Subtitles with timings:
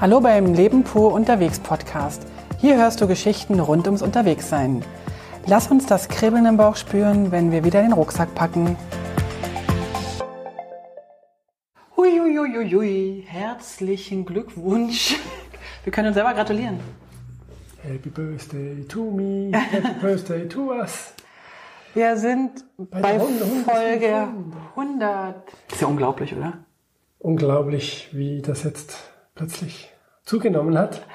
[0.00, 2.26] Hallo beim Leben pur unterwegs Podcast.
[2.58, 4.82] Hier hörst du Geschichten rund ums Unterwegssein.
[5.44, 8.78] Lass uns das Kribbeln im Bauch spüren, wenn wir wieder den Rucksack packen.
[11.98, 15.16] Huiuiuiui, herzlichen Glückwunsch.
[15.84, 16.80] Wir können uns selber gratulieren.
[17.82, 21.12] Happy Birthday to me, Happy Birthday to us.
[21.92, 24.28] Wir sind bei, bei Folge
[24.76, 25.34] 100.
[25.70, 26.54] Ist ja unglaublich, oder?
[27.18, 29.10] Unglaublich, wie das jetzt
[29.40, 29.90] plötzlich
[30.22, 31.06] zugenommen hat.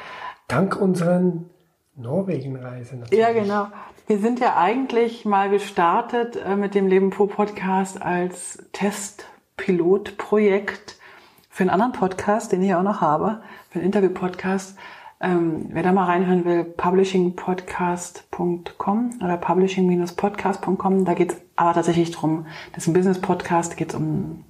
[0.47, 1.51] Dank unseren
[1.95, 3.03] Norwegen-Reise.
[3.11, 3.67] Ja, genau.
[4.07, 10.97] Wir sind ja eigentlich mal gestartet äh, mit dem Leben pur Podcast als Testpilotprojekt
[11.51, 14.75] für einen anderen Podcast, den ich auch noch habe, für einen Interview-Podcast.
[15.21, 22.47] Ähm, wer da mal reinhören will, publishingpodcast.com oder publishing-podcast.com, da geht es aber tatsächlich drum.
[22.73, 24.43] Das ist ein Business-Podcast, geht es um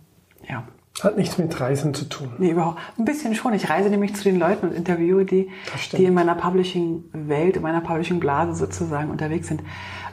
[0.47, 0.63] ja,
[1.03, 2.31] hat nichts mit Reisen zu tun.
[2.37, 2.79] Nee, überhaupt.
[2.97, 3.53] Ein bisschen schon.
[3.53, 5.49] Ich reise nämlich zu den Leuten und interviewe die,
[5.91, 9.61] die in meiner Publishing-Welt, in meiner Publishing-Blase sozusagen unterwegs sind.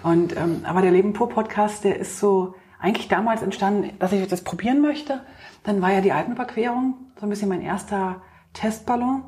[0.03, 4.27] Und ähm, aber der Leben pur Podcast, der ist so eigentlich damals entstanden, dass ich
[4.27, 5.21] das probieren möchte.
[5.63, 8.21] Dann war ja die Alpenüberquerung so ein bisschen mein erster
[8.53, 9.23] Testballon.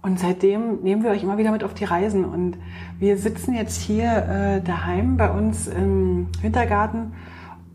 [0.00, 2.24] Und seitdem nehmen wir euch immer wieder mit auf die Reisen.
[2.24, 2.56] Und
[2.98, 7.12] wir sitzen jetzt hier äh, daheim bei uns im Wintergarten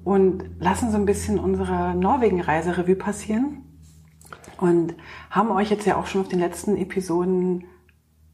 [0.04, 3.64] und lassen so ein bisschen unsere Norwegen-Reise Revue passieren
[4.58, 4.96] und
[5.30, 7.66] haben euch jetzt ja auch schon auf den letzten Episoden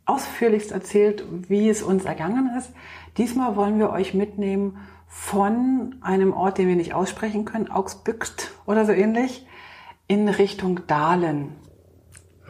[0.06, 2.72] ausführlichst erzählt, wie es uns ergangen ist.
[3.18, 8.86] Diesmal wollen wir euch mitnehmen von einem Ort, den wir nicht aussprechen können, Augsbüxt oder
[8.86, 9.46] so ähnlich,
[10.08, 11.50] in Richtung Dahlen.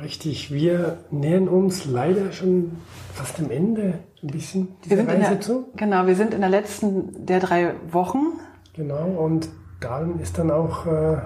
[0.01, 2.73] Richtig, wir nähern uns leider schon
[3.13, 5.65] fast am Ende ein bisschen dieser wir sind Reise der, zu.
[5.75, 8.39] Genau, wir sind in der letzten der drei Wochen
[8.77, 11.17] Genau, und dann ist dann auch äh,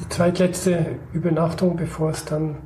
[0.00, 2.56] die zweitletzte Übernachtung, bevor es dann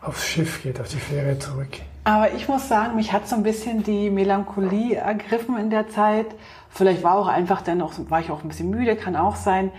[0.00, 1.68] aufs Schiff geht, auf die Fähre zurück.
[2.04, 6.26] Aber ich muss sagen, mich hat so ein bisschen die Melancholie ergriffen in der Zeit.
[6.70, 9.70] Vielleicht war auch einfach dann auch, war ich auch ein bisschen müde, kann auch sein.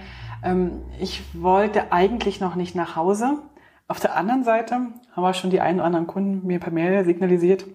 [0.43, 3.39] Ähm, ich wollte eigentlich noch nicht nach Hause.
[3.87, 4.75] Auf der anderen Seite
[5.15, 7.65] haben wir schon die einen oder anderen Kunden mir per Mail signalisiert,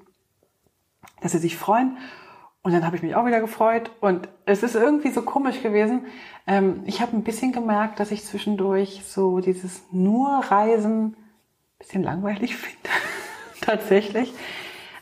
[1.21, 1.97] dass sie sich freuen.
[2.63, 3.91] Und dann habe ich mich auch wieder gefreut.
[4.01, 6.07] Und es ist irgendwie so komisch gewesen.
[6.47, 11.17] Ähm, ich habe ein bisschen gemerkt, dass ich zwischendurch so dieses nur Reisen
[11.81, 12.89] bisschen langweilig finde.
[13.61, 14.33] Tatsächlich.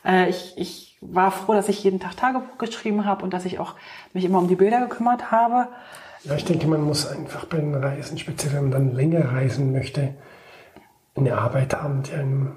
[0.04, 3.58] Äh, ich, ich war froh, dass ich jeden Tag Tagebuch geschrieben habe und dass ich
[3.58, 3.74] auch
[4.14, 5.68] mich immer um die Bilder gekümmert habe.
[6.24, 9.72] Ja, ich denke, man muss einfach bei den Reisen, speziell wenn man dann länger reisen
[9.72, 10.14] möchte,
[11.14, 12.56] eine Arbeit haben, die einem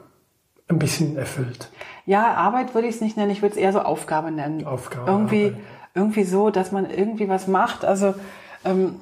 [0.72, 1.70] ein bisschen erfüllt.
[2.06, 4.66] Ja, Arbeit würde ich es nicht nennen, ich würde es eher so Aufgabe nennen.
[4.66, 5.09] Aufgabe.
[5.09, 5.59] Irgendwie, Arbeit.
[5.94, 8.14] irgendwie so, dass man irgendwie was macht, also
[8.66, 8.96] ähm,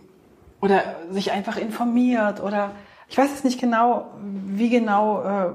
[0.61, 0.81] oder
[1.11, 2.71] sich einfach informiert oder
[3.07, 5.51] ich weiß jetzt nicht genau, wie genau, äh,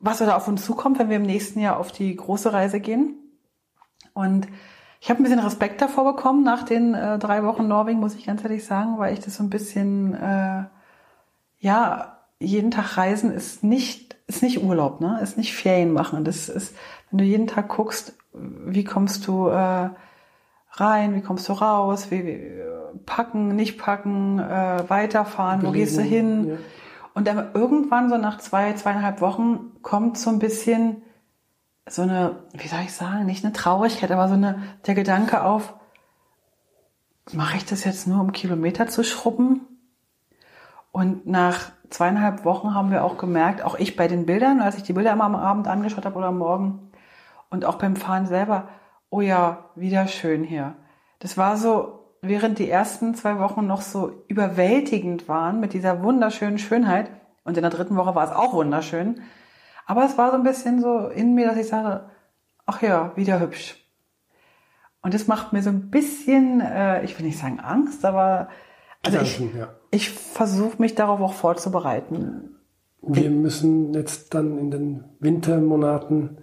[0.00, 3.14] was da auf uns zukommt, wenn wir im nächsten Jahr auf die große Reise gehen.
[4.12, 4.48] Und
[5.00, 8.26] ich habe ein bisschen Respekt davor bekommen nach den äh, drei Wochen Norwegen, muss ich
[8.26, 10.64] ganz ehrlich sagen, weil ich das so ein bisschen, äh,
[11.60, 15.18] ja, jeden Tag reisen ist nicht ist nicht Urlaub, ne?
[15.22, 16.24] Ist nicht Ferien machen.
[16.24, 16.74] Das ist,
[17.10, 19.90] wenn du jeden Tag guckst, wie kommst du äh,
[20.72, 22.50] rein, wie kommst du raus, wie, wie
[23.06, 26.48] packen, nicht packen, äh, weiterfahren, wo gehst du hin?
[26.48, 26.56] Ja.
[27.14, 31.02] Und dann irgendwann so nach zwei, zweieinhalb Wochen kommt so ein bisschen
[31.88, 35.74] so eine, wie soll ich sagen, nicht eine Traurigkeit, aber so eine, der Gedanke auf,
[37.32, 39.66] mache ich das jetzt nur um Kilometer zu schrubben?
[40.92, 44.82] Und nach zweieinhalb Wochen haben wir auch gemerkt, auch ich bei den Bildern, als ich
[44.82, 46.90] die Bilder immer am Abend angeschaut habe oder am Morgen
[47.50, 48.68] und auch beim Fahren selber,
[49.10, 50.74] oh ja, wieder schön hier.
[51.18, 56.58] Das war so, während die ersten zwei Wochen noch so überwältigend waren mit dieser wunderschönen
[56.58, 57.10] Schönheit
[57.44, 59.22] und in der dritten Woche war es auch wunderschön,
[59.86, 62.08] aber es war so ein bisschen so in mir, dass ich sage,
[62.66, 63.76] ach ja, wieder hübsch.
[65.02, 68.48] Und das macht mir so ein bisschen, äh, ich will nicht sagen Angst, aber
[69.02, 69.68] also ich, ja.
[69.90, 72.56] ich versuche mich darauf auch vorzubereiten.
[73.02, 76.38] Wir müssen jetzt dann in den Wintermonaten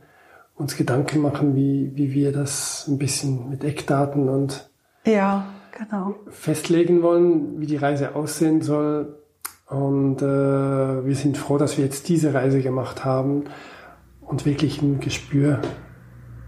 [0.56, 4.69] uns Gedanken machen, wie, wie wir das ein bisschen mit Eckdaten und
[5.06, 5.45] ja,
[5.77, 6.15] genau.
[6.30, 9.19] festlegen wollen, wie die Reise aussehen soll.
[9.69, 13.45] Und äh, wir sind froh, dass wir jetzt diese Reise gemacht haben
[14.21, 15.62] und wirklich ein Gespür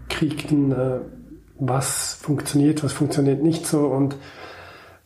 [0.08, 1.00] kriegten, äh,
[1.58, 4.16] was funktioniert, was funktioniert nicht so und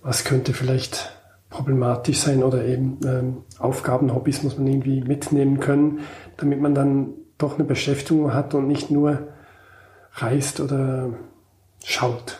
[0.04, 1.10] was könnte vielleicht
[1.48, 6.00] problematisch sein oder eben ähm, Aufgaben, Hobbys muss man irgendwie mitnehmen können,
[6.36, 9.28] damit man dann doch eine Beschäftigung hat und nicht nur
[10.14, 11.10] reist oder
[11.84, 12.38] schaut.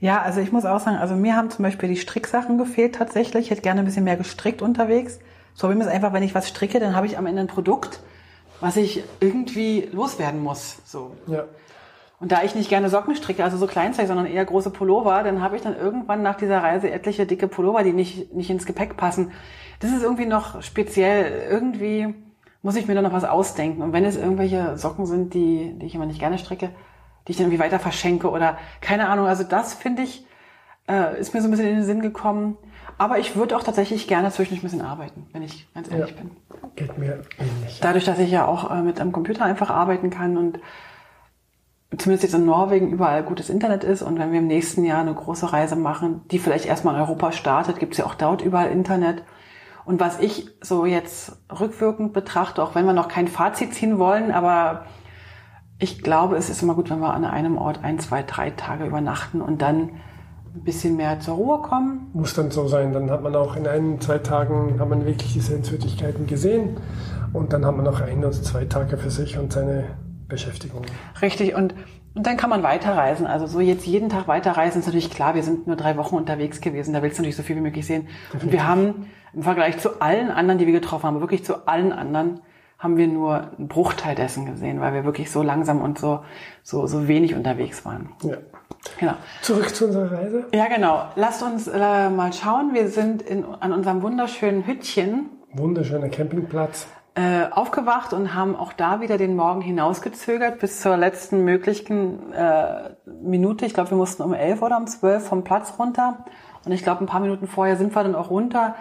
[0.00, 3.46] Ja, also ich muss auch sagen, also mir haben zum Beispiel die Stricksachen gefehlt tatsächlich.
[3.46, 5.18] Ich hätte gerne ein bisschen mehr gestrickt unterwegs.
[5.54, 8.00] Das Problem ist einfach, wenn ich was stricke, dann habe ich am Ende ein Produkt,
[8.60, 10.76] was ich irgendwie loswerden muss.
[10.84, 11.16] So.
[11.26, 11.44] Ja.
[12.20, 15.40] Und da ich nicht gerne Socken stricke, also so Kleinzeug, sondern eher große Pullover, dann
[15.40, 18.96] habe ich dann irgendwann nach dieser Reise etliche dicke Pullover, die nicht, nicht ins Gepäck
[18.96, 19.30] passen.
[19.80, 21.46] Das ist irgendwie noch speziell.
[21.48, 22.14] Irgendwie
[22.62, 23.82] muss ich mir da noch was ausdenken.
[23.82, 26.70] Und wenn es irgendwelche Socken sind, die, die ich immer nicht gerne stricke,
[27.26, 29.26] die ich dann irgendwie weiter verschenke oder keine Ahnung.
[29.26, 30.26] Also das finde ich,
[30.88, 32.56] äh, ist mir so ein bisschen in den Sinn gekommen.
[32.96, 36.16] Aber ich würde auch tatsächlich gerne zwischendurch ein bisschen arbeiten, wenn ich ganz ehrlich Ja.
[36.16, 36.30] bin.
[36.74, 37.78] Geht mir ähnlich.
[37.80, 40.58] Dadurch, dass ich ja auch äh, mit einem Computer einfach arbeiten kann und
[41.96, 45.14] zumindest jetzt in Norwegen überall gutes Internet ist und wenn wir im nächsten Jahr eine
[45.14, 48.70] große Reise machen, die vielleicht erstmal in Europa startet, gibt es ja auch dort überall
[48.70, 49.22] Internet.
[49.86, 54.32] Und was ich so jetzt rückwirkend betrachte, auch wenn wir noch kein Fazit ziehen wollen,
[54.32, 54.84] aber
[55.78, 58.84] ich glaube, es ist immer gut, wenn wir an einem Ort ein, zwei, drei Tage
[58.84, 59.90] übernachten und dann
[60.54, 62.10] ein bisschen mehr zur Ruhe kommen.
[62.12, 62.92] Muss dann so sein.
[62.92, 66.76] Dann hat man auch in ein, zwei Tagen hat man wirklich die Sehenswürdigkeiten gesehen
[67.32, 69.84] und dann hat man noch ein oder zwei Tage für sich und seine
[70.28, 70.82] Beschäftigung.
[71.22, 71.74] Richtig, und,
[72.14, 73.26] und dann kann man weiterreisen.
[73.26, 76.60] Also so jetzt jeden Tag weiterreisen ist natürlich klar, wir sind nur drei Wochen unterwegs
[76.60, 78.08] gewesen, da willst du natürlich so viel wie möglich sehen.
[78.32, 81.92] Und wir haben im Vergleich zu allen anderen, die wir getroffen haben, wirklich zu allen
[81.92, 82.40] anderen,
[82.78, 86.20] haben wir nur einen Bruchteil dessen gesehen, weil wir wirklich so langsam und so,
[86.62, 88.10] so, so wenig unterwegs waren.
[88.22, 88.36] Ja.
[89.00, 89.14] Genau.
[89.42, 90.46] Zurück zu unserer Reise.
[90.54, 91.06] Ja, genau.
[91.16, 92.74] Lasst uns äh, mal schauen.
[92.74, 96.86] Wir sind in, an unserem wunderschönen Hüttchen Wunderschöner Campingplatz.
[97.18, 102.90] Äh, aufgewacht und haben auch da wieder den Morgen hinausgezögert bis zur letzten möglichen äh,
[103.06, 103.66] Minute.
[103.66, 106.24] Ich glaube, wir mussten um elf oder um zwölf vom Platz runter.
[106.64, 108.76] Und ich glaube, ein paar Minuten vorher sind wir dann auch runter,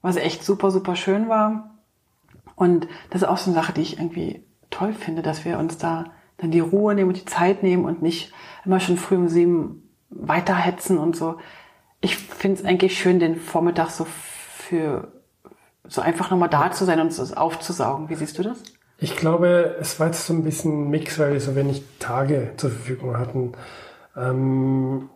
[0.00, 1.74] was echt super, super schön war.
[2.56, 5.76] Und das ist auch so eine Sache, die ich irgendwie toll finde, dass wir uns
[5.76, 6.06] da
[6.38, 8.32] dann die Ruhe nehmen und die Zeit nehmen und nicht
[8.64, 11.36] immer schon früh um sieben weiterhetzen und so.
[12.00, 15.21] Ich finde es eigentlich schön, den Vormittag so für
[15.88, 18.08] so einfach nochmal da zu sein und es aufzusaugen.
[18.08, 18.58] Wie siehst du das?
[18.98, 22.52] Ich glaube, es war jetzt so ein bisschen ein Mix, weil wir so wenig Tage
[22.56, 23.52] zur Verfügung hatten.
[24.16, 25.08] Ähm,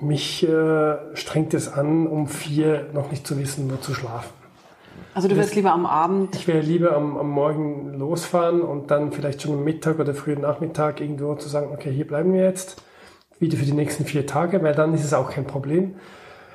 [0.00, 4.32] mich äh, strengt es an, um vier noch nicht zu wissen, wo zu schlafen.
[5.14, 6.34] Also du wirst lieber am Abend.
[6.34, 10.40] Ich wäre lieber am, am Morgen losfahren und dann vielleicht schon am Mittag oder frühen
[10.40, 12.82] Nachmittag irgendwo zu sagen, okay, hier bleiben wir jetzt,
[13.38, 15.94] wieder für die nächsten vier Tage, weil dann ist es auch kein Problem.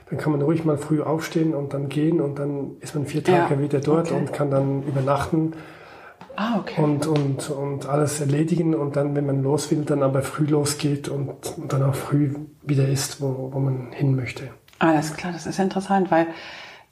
[0.10, 3.24] Dann kann man ruhig mal früh aufstehen und dann gehen und dann ist man vier
[3.24, 4.20] Tage Ja, wieder dort okay.
[4.20, 5.54] und kann dann übernachten
[6.36, 6.82] Ah, okay.
[6.82, 11.10] und, und, und alles erledigen und dann, wenn man los will, dann aber früh losgeht
[11.10, 12.34] und, und dann auch früh
[12.64, 14.50] wieder ist, wo, wo man hin möchte.
[14.80, 16.28] Alles klar, das ist interessant, weil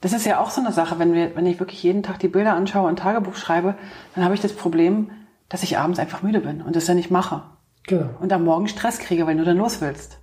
[0.01, 2.27] das ist ja auch so eine Sache, wenn wir, wenn ich wirklich jeden Tag die
[2.27, 3.75] Bilder anschaue und Tagebuch schreibe,
[4.13, 5.09] dann habe ich das Problem,
[5.49, 7.43] dass ich abends einfach müde bin und das dann nicht mache.
[7.87, 8.09] Genau.
[8.19, 10.19] Und am Morgen Stress kriege, weil du dann los willst.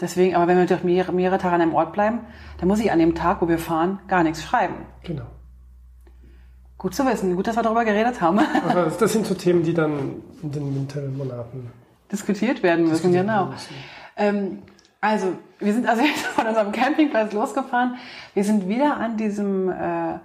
[0.00, 2.20] Deswegen, aber wenn wir doch mehrere, mehrere Tage an einem Ort bleiben,
[2.58, 4.74] dann muss ich an dem Tag, wo wir fahren, gar nichts schreiben.
[5.02, 5.26] Genau.
[6.76, 8.38] Gut zu wissen, gut, dass wir darüber geredet haben.
[8.38, 11.70] Aber das sind so Themen, die dann in den Wintermonaten
[12.12, 13.46] diskutiert werden müssen, Diskutiert genau.
[13.46, 13.74] müssen.
[14.16, 14.58] Ähm,
[15.00, 17.96] also, wir sind also jetzt von unserem Campingplatz losgefahren.
[18.34, 20.18] Wir sind wieder an diesem äh,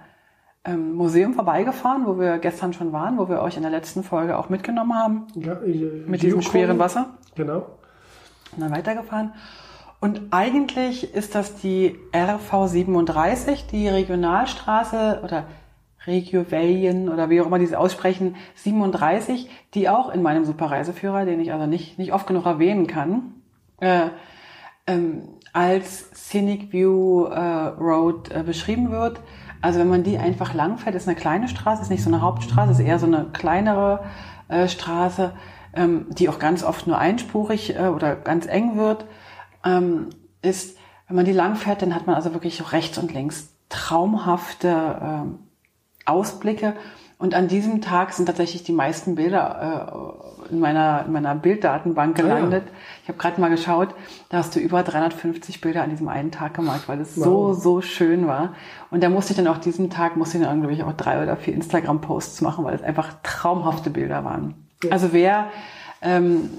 [0.64, 4.38] ähm, Museum vorbeigefahren, wo wir gestern schon waren, wo wir euch in der letzten Folge
[4.38, 7.18] auch mitgenommen haben, Ja, äh, mit diesem schweren Wasser.
[7.34, 7.66] Genau.
[8.52, 9.32] Und dann weitergefahren.
[10.00, 15.46] Und eigentlich ist das die RV 37, die Regionalstraße oder
[16.06, 21.52] Regiovelien oder wie auch immer diese aussprechen, 37, die auch in meinem Superreiseführer, den ich
[21.52, 23.34] also nicht, nicht oft genug erwähnen kann,
[23.80, 24.08] äh,
[24.86, 25.22] ähm,
[25.52, 29.20] als Scenic View äh, Road äh, beschrieben wird.
[29.62, 32.72] Also wenn man die einfach langfährt, ist eine kleine Straße, ist nicht so eine Hauptstraße,
[32.72, 34.00] ist eher so eine kleinere
[34.48, 35.32] äh, Straße,
[35.74, 39.06] ähm, die auch ganz oft nur einspurig äh, oder ganz eng wird,
[39.64, 40.08] ähm,
[40.42, 40.76] ist,
[41.08, 44.68] wenn man die langfährt, dann hat man also wirklich rechts und links traumhafte
[45.02, 45.38] ähm,
[46.04, 46.74] Ausblicke.
[47.16, 50.18] Und an diesem Tag sind tatsächlich die meisten Bilder
[50.48, 52.34] äh, in, meiner, in meiner Bilddatenbank Ah, ja.
[52.34, 52.64] gelandet.
[53.02, 53.94] Ich habe gerade mal geschaut,
[54.28, 57.62] da hast du über 350 Bilder an diesem einen Tag gemacht, weil es so, Wow.
[57.62, 58.54] so schön war.
[58.90, 61.22] Und da musste ich dann auch diesen Tag, musste ich dann, glaube ich, auch drei
[61.22, 64.54] oder vier Instagram-Posts machen, weil es einfach traumhafte Bilder waren.
[64.90, 65.46] Also wer,
[66.02, 66.50] ähm,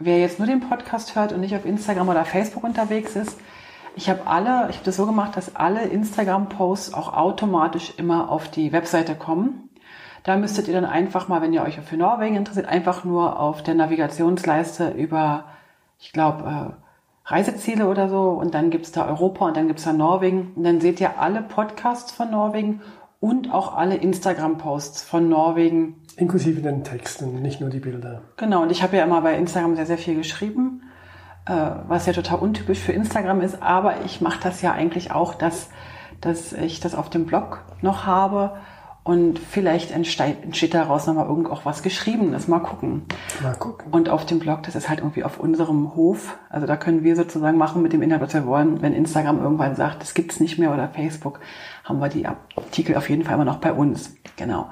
[0.00, 3.38] wer jetzt nur den Podcast hört und nicht auf Instagram oder Facebook unterwegs ist,
[3.96, 8.48] ich habe alle, ich habe das so gemacht, dass alle Instagram-Posts auch automatisch immer auf
[8.48, 9.68] die Webseite kommen.
[10.22, 13.62] Da müsstet ihr dann einfach mal, wenn ihr euch für Norwegen interessiert, einfach nur auf
[13.62, 15.44] der Navigationsleiste über,
[15.98, 19.92] ich glaube, äh, Reiseziele oder so und dann gibt's da Europa und dann gibt's da
[19.92, 22.80] Norwegen und dann seht ihr alle Podcasts von Norwegen
[23.20, 28.22] und auch alle Instagram-Posts von Norwegen Inklusive den Texten, nicht nur die Bilder.
[28.36, 30.82] Genau, und ich habe ja immer bei Instagram sehr, sehr viel geschrieben,
[31.46, 31.52] äh,
[31.88, 35.70] was ja total untypisch für Instagram ist, aber ich mache das ja eigentlich auch, dass,
[36.20, 38.58] dass ich das auf dem Blog noch habe
[39.02, 42.48] Und vielleicht entsteht, entsteht daraus nochmal irgend auch was Geschriebenes.
[42.48, 43.06] Mal gucken.
[43.42, 43.90] Mal gucken.
[43.92, 46.36] Und auf dem Blog, das ist halt irgendwie auf unserem Hof.
[46.50, 48.82] Also da können wir sozusagen machen mit dem Inhalt, was wir wollen.
[48.82, 51.40] Wenn Instagram irgendwann sagt, das gibt's nicht mehr oder Facebook,
[51.82, 54.14] haben wir die Artikel auf jeden Fall immer noch bei uns.
[54.36, 54.68] Genau.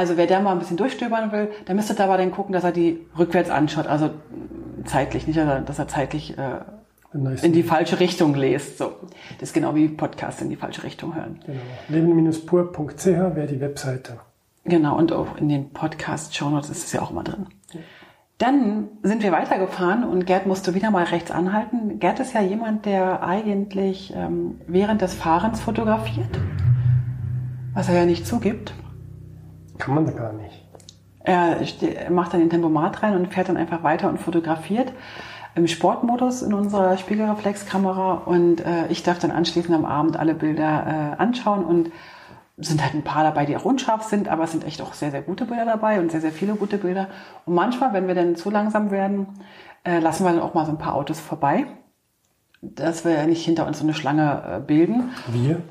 [0.00, 2.64] Also wer da mal ein bisschen durchstöbern will, der müsste da aber dann gucken, dass
[2.64, 3.86] er die rückwärts anschaut.
[3.86, 4.08] Also
[4.86, 6.60] zeitlich, nicht, dass er zeitlich äh,
[7.12, 8.78] in die falsche Richtung lest.
[8.78, 8.94] So.
[9.38, 11.38] Das ist genau wie Podcasts in die falsche Richtung hören.
[11.44, 11.60] Genau.
[11.90, 14.20] Leben-pur.ch wäre die Webseite.
[14.64, 17.48] Genau, und auch in den Podcast-Shownotes ist es ja auch immer drin.
[18.38, 21.98] Dann sind wir weitergefahren und Gerd musste wieder mal rechts anhalten.
[21.98, 26.40] Gerd ist ja jemand, der eigentlich ähm, während des Fahrens fotografiert,
[27.74, 28.72] was er ja nicht zugibt.
[29.80, 30.64] Kann man da gar nicht.
[31.22, 31.60] Er
[32.10, 34.92] macht dann den Tempomat rein und fährt dann einfach weiter und fotografiert
[35.54, 41.16] im Sportmodus in unserer Spiegelreflexkamera und äh, ich darf dann anschließend am Abend alle Bilder
[41.18, 41.90] äh, anschauen und
[42.56, 45.10] sind halt ein paar dabei, die auch unscharf sind, aber es sind echt auch sehr,
[45.10, 47.08] sehr gute Bilder dabei und sehr, sehr viele gute Bilder.
[47.46, 49.26] Und manchmal, wenn wir dann zu langsam werden,
[49.82, 51.66] äh, lassen wir dann auch mal so ein paar Autos vorbei,
[52.60, 55.10] dass wir nicht hinter uns so eine Schlange äh, bilden.
[55.28, 55.62] Wir?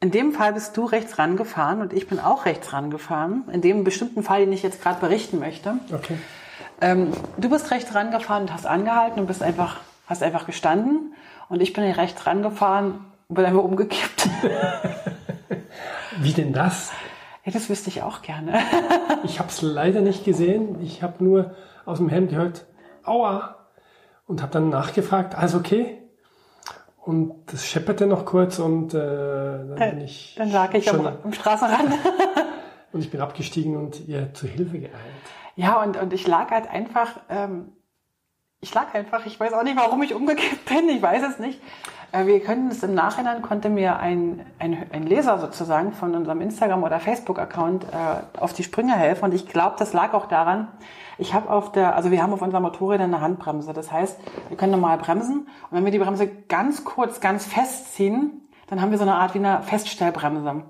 [0.00, 3.44] In dem Fall bist du rechts rangefahren und ich bin auch rechts rangefahren.
[3.52, 5.74] In dem bestimmten Fall, den ich jetzt gerade berichten möchte.
[5.92, 6.18] Okay.
[6.80, 11.14] Ähm, du bist rechts rangefahren und hast angehalten und bist einfach, hast einfach gestanden.
[11.48, 14.28] Und ich bin rechts rangefahren und bin einfach umgekippt.
[16.20, 16.92] Wie denn das?
[17.44, 18.60] Ja, das wüsste ich auch gerne.
[19.24, 20.80] ich habe es leider nicht gesehen.
[20.80, 22.66] Ich habe nur aus dem Helm gehört,
[23.02, 23.56] aua.
[24.28, 26.02] Und habe dann nachgefragt, alles okay?
[27.08, 30.34] Und das schepperte noch kurz und äh, dann bin ich.
[30.36, 31.94] Dann lag ich am, am Straßenrand.
[32.92, 34.92] und ich bin abgestiegen und ihr zu Hilfe geeilt.
[35.56, 37.72] Ja, und, und ich lag halt einfach, ähm,
[38.60, 41.62] ich lag einfach, ich weiß auch nicht, warum ich umgekippt bin, ich weiß es nicht.
[42.12, 46.42] Äh, wir können es im Nachhinein, konnte mir ein, ein, ein Leser sozusagen von unserem
[46.42, 49.24] Instagram- oder Facebook-Account äh, auf die Sprünge helfen.
[49.24, 50.68] Und ich glaube, das lag auch daran,
[51.18, 53.72] ich habe auf der, also wir haben auf unserer Motorräder eine Handbremse.
[53.72, 55.40] Das heißt, wir können normal bremsen.
[55.40, 59.34] Und wenn wir die Bremse ganz kurz, ganz festziehen, dann haben wir so eine Art
[59.34, 60.62] wie eine Feststellbremse.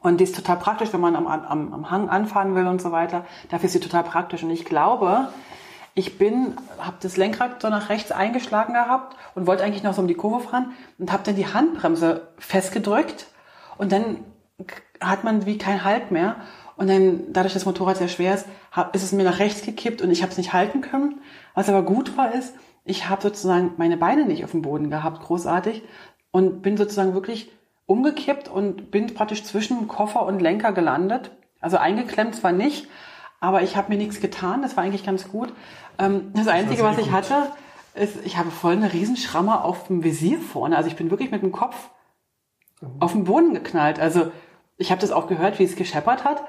[0.00, 2.92] Und die ist total praktisch, wenn man am, am, am Hang anfahren will und so
[2.92, 3.24] weiter.
[3.50, 4.42] Dafür ist sie total praktisch.
[4.42, 5.28] Und ich glaube,
[5.94, 10.00] ich bin, habe das Lenkrad so nach rechts eingeschlagen gehabt und wollte eigentlich noch so
[10.00, 13.26] um die Kurve fahren und habe dann die Handbremse festgedrückt
[13.78, 14.18] und dann
[15.00, 16.36] hat man wie kein Halt mehr.
[16.78, 18.46] Und dann, dadurch, dass das Motorrad sehr schwer ist,
[18.92, 21.20] ist es mir nach rechts gekippt und ich habe es nicht halten können.
[21.54, 22.54] Was aber gut war, ist,
[22.84, 25.82] ich habe sozusagen meine Beine nicht auf dem Boden gehabt, großartig,
[26.30, 27.50] und bin sozusagen wirklich
[27.86, 31.32] umgekippt und bin praktisch zwischen Koffer und Lenker gelandet.
[31.60, 32.86] Also eingeklemmt zwar nicht,
[33.40, 34.62] aber ich habe mir nichts getan.
[34.62, 35.52] Das war eigentlich ganz gut.
[35.98, 37.34] Ähm, das Einzige, was ich hatte,
[37.94, 40.76] ist, ich habe voll eine Riesenschramme auf dem Visier vorne.
[40.76, 41.90] Also ich bin wirklich mit dem Kopf
[42.80, 43.00] mhm.
[43.00, 43.98] auf den Boden geknallt.
[43.98, 44.30] Also
[44.76, 46.44] ich habe das auch gehört, wie es gescheppert hat.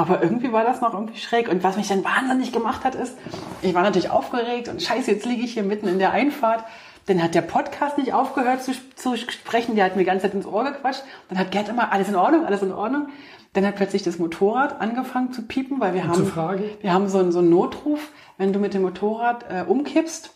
[0.00, 1.50] Aber irgendwie war das noch irgendwie schräg.
[1.50, 3.18] Und was mich dann wahnsinnig gemacht hat, ist,
[3.60, 6.64] ich war natürlich aufgeregt und scheiße, jetzt liege ich hier mitten in der Einfahrt.
[7.04, 10.32] Dann hat der Podcast nicht aufgehört zu, zu sprechen, der hat mir die ganze Zeit
[10.32, 11.02] ins Ohr gequatscht.
[11.28, 13.08] Dann hat Gerd immer, alles in Ordnung, alles in Ordnung.
[13.52, 17.18] Dann hat plötzlich das Motorrad angefangen zu piepen, weil wir und haben, wir haben so
[17.18, 20.30] einen, so einen Notruf, wenn du mit dem Motorrad äh, umkippst,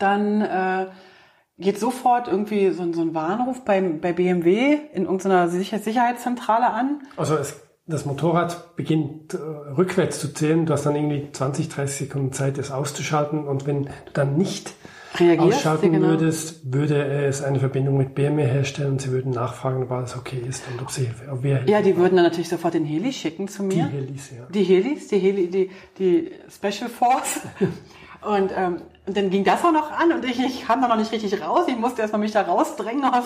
[0.00, 0.86] dann äh,
[1.56, 7.02] geht sofort irgendwie so, so ein Warnruf bei, bei BMW in irgendeiner Sicher Sicherheitszentrale an.
[7.16, 10.66] Also es, das Motorrad beginnt äh, rückwärts zu zählen.
[10.66, 13.46] Du hast dann irgendwie 20, 30 Sekunden Zeit, es auszuschalten.
[13.46, 14.74] Und wenn du dann nicht
[15.18, 15.58] reagierst.
[15.58, 16.08] ausschalten genau.
[16.08, 20.42] würdest, würde es eine Verbindung mit BMW herstellen und sie würden nachfragen, ob alles okay
[20.46, 23.46] ist und ob sie ob wir Ja, die würden dann natürlich sofort den Heli schicken
[23.46, 23.84] zu mir.
[23.84, 24.46] Die Helis, ja.
[24.52, 27.40] Die Helis, die Heli, die, die Special Force.
[28.22, 30.96] und, ähm, und dann ging das auch noch an und ich, ich kam da noch
[30.96, 31.66] nicht richtig raus.
[31.68, 33.04] Ich musste erstmal mich da rausdrängen.
[33.04, 33.24] Aus,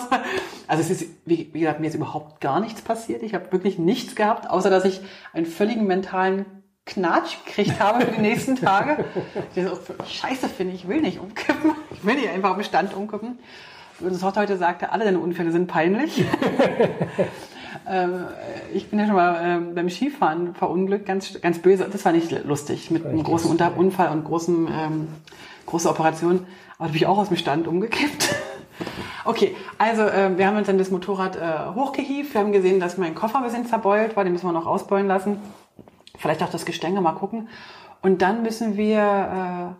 [0.67, 3.23] also es ist, wie, wie gesagt, mir ist überhaupt gar nichts passiert.
[3.23, 5.01] Ich habe wirklich nichts gehabt, außer dass ich
[5.33, 6.45] einen völligen mentalen
[6.85, 9.05] Knatsch gekriegt habe für die nächsten Tage.
[9.55, 11.71] Ich so, scheiße finde, ich will nicht umkippen.
[11.91, 13.39] Ich will nicht einfach im Stand umkippen.
[13.99, 16.23] Und das Tochter heute sagte, alle deine Unfälle sind peinlich.
[17.87, 18.25] ähm,
[18.73, 21.87] ich bin ja schon mal ähm, beim Skifahren verunglückt, ganz, ganz böse.
[21.91, 25.07] Das war nicht lustig, mit einem großen Unfall und großen, ähm,
[25.65, 26.45] große Operation.
[26.77, 28.35] Aber da bin ich auch aus dem Stand umgekippt.
[29.23, 32.33] Okay, also äh, wir haben uns dann das Motorrad äh, hochgehievt.
[32.33, 34.23] Wir haben gesehen, dass mein Koffer ein bisschen zerbeult war.
[34.23, 35.37] Den müssen wir noch ausbeulen lassen
[36.21, 37.49] vielleicht auch das Gestänge mal gucken.
[38.01, 39.75] Und dann müssen wir,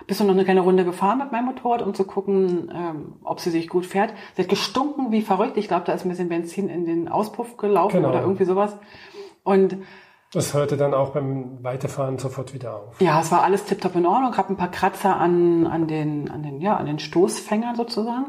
[0.00, 3.14] äh, bist du noch eine kleine Runde gefahren mit meinem Motorrad, um zu gucken, ähm,
[3.22, 4.12] ob sie sich gut fährt.
[4.34, 5.56] Sie hat gestunken wie verrückt.
[5.56, 8.08] Ich glaube, da ist ein bisschen Benzin in den Auspuff gelaufen genau.
[8.08, 8.76] oder irgendwie sowas.
[9.44, 9.76] Und
[10.32, 13.00] das hörte dann auch beim Weiterfahren sofort wieder auf.
[13.00, 14.32] Ja, es war alles tiptop in Ordnung.
[14.32, 18.26] Ich habe ein paar Kratzer an, an, den, an, den, ja, an den Stoßfängern sozusagen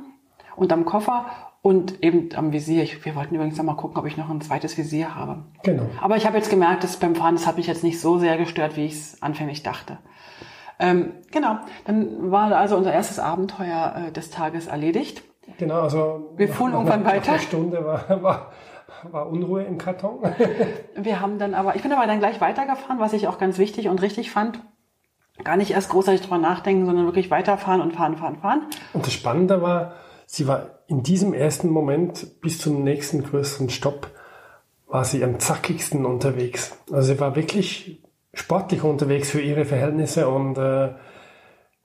[0.55, 1.25] und am Koffer.
[1.62, 2.83] Und eben am Visier.
[2.83, 5.45] Ich, wir wollten übrigens noch mal gucken, ob ich noch ein zweites Visier habe.
[5.63, 5.86] Genau.
[6.01, 8.38] Aber ich habe jetzt gemerkt, dass beim Fahren, das hat mich jetzt nicht so sehr
[8.38, 9.98] gestört, wie ich es anfänglich dachte.
[10.77, 15.24] Ähm, genau, dann war also unser erstes Abenteuer äh, des Tages erledigt.
[15.57, 17.33] Genau, also wir fuhren irgendwann weiter.
[17.33, 18.51] Eine Stunde war, war,
[19.12, 20.19] war Unruhe im Karton.
[20.95, 23.89] wir haben dann aber, ich bin aber dann gleich weitergefahren, was ich auch ganz wichtig
[23.89, 24.60] und richtig fand.
[25.43, 28.67] Gar nicht erst großartig drüber nachdenken, sondern wirklich weiterfahren und fahren, fahren, fahren.
[28.93, 29.93] Und das Spannende war,
[30.27, 34.12] sie war in diesem ersten Moment bis zum nächsten größeren Stopp
[34.88, 36.77] war sie am zackigsten unterwegs.
[36.91, 40.93] Also sie war wirklich sportlich unterwegs für ihre Verhältnisse und äh,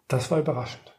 [0.09, 0.93] das war überraschend.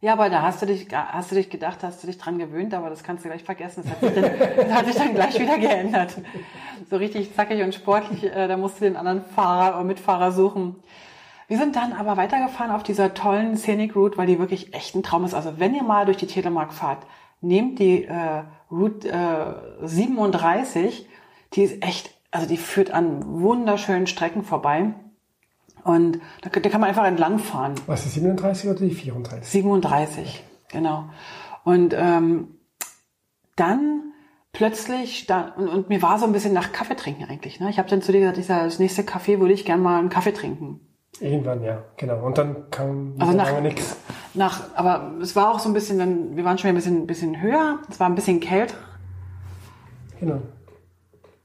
[0.00, 2.72] Ja, aber da hast du dich, hast du dich gedacht, hast du dich dran gewöhnt,
[2.72, 3.82] aber das kannst du gleich vergessen.
[3.84, 6.16] Das hat sich dann, hat sich dann gleich wieder geändert.
[6.88, 10.76] So richtig zackig und sportlich, äh, da musst du den anderen Fahrer oder Mitfahrer suchen.
[11.48, 15.02] Wir sind dann aber weitergefahren auf dieser tollen Scenic Route, weil die wirklich echt ein
[15.02, 15.34] Traum ist.
[15.34, 17.04] Also wenn ihr mal durch die Telemark fahrt,
[17.40, 21.08] nehmt die äh, Route äh, 37,
[21.54, 24.94] die ist echt also die führt an wunderschönen Strecken vorbei.
[25.84, 27.74] Und da, da kann man einfach entlang fahren.
[27.86, 29.48] Was, die 37 oder die 34?
[29.48, 31.04] 37, genau.
[31.64, 32.48] Und ähm,
[33.56, 34.12] dann
[34.52, 37.60] plötzlich, da, und, und mir war so ein bisschen nach Kaffee trinken eigentlich.
[37.60, 37.70] Ne?
[37.70, 39.98] Ich habe dann zu dir gesagt, ich sag, das nächste Kaffee würde ich gerne mal
[39.98, 40.80] einen Kaffee trinken.
[41.20, 42.24] Irgendwann, ja, genau.
[42.24, 43.96] Und dann kam also nach, nichts.
[44.34, 47.06] Nach, aber es war auch so ein bisschen, dann, wir waren schon ein bisschen, ein
[47.06, 48.76] bisschen höher, es war ein bisschen kälter.
[50.20, 50.42] Genau.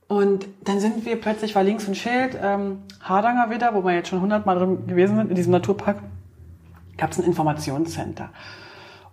[0.07, 4.09] Und dann sind wir plötzlich, war links ein Schild, ähm, Hardanger wieder, wo wir jetzt
[4.09, 5.97] schon hundertmal drin gewesen sind, in diesem Naturpark,
[6.97, 8.29] gab es ein Informationscenter.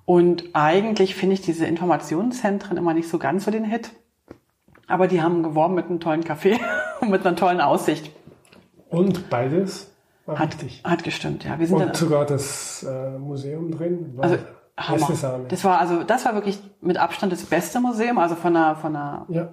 [0.05, 3.91] Und eigentlich finde ich diese Informationszentren immer nicht so ganz so den Hit.
[4.89, 6.59] Aber die haben geworben mit einem tollen Café
[7.01, 8.11] und mit einer tollen Aussicht.
[8.89, 9.93] Und beides
[10.27, 10.83] war hat, richtig.
[10.83, 11.59] Hat gestimmt, ja.
[11.59, 14.13] Wir sind und dann, sogar das äh, Museum drin.
[14.17, 14.39] War also,
[14.77, 15.47] Hammer.
[15.49, 18.93] Das war also, das war wirklich mit Abstand das beste Museum, also von der, von
[18.95, 19.49] der ja